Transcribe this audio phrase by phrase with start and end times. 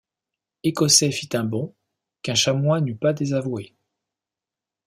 [0.63, 1.75] Écossais fit un bond
[2.23, 3.75] qu’un chamois n’eût pas désavoué.